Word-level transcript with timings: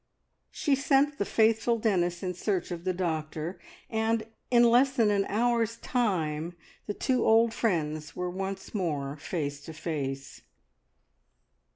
She 0.49 0.73
sent 0.73 1.19
the 1.19 1.25
faithful 1.25 1.77
Dennis 1.77 2.23
in 2.23 2.33
search 2.33 2.71
of 2.71 2.85
the 2.85 2.91
doctor, 2.91 3.59
and 3.87 4.23
in 4.49 4.63
less 4.63 4.93
than 4.93 5.11
an 5.11 5.25
hour's 5.29 5.77
time 5.77 6.55
the 6.87 6.95
two 6.95 7.23
old 7.23 7.53
friends 7.53 8.15
were 8.15 8.27
once 8.31 8.73
more 8.73 9.15
face 9.17 9.61
to 9.65 9.73
face. 9.73 10.41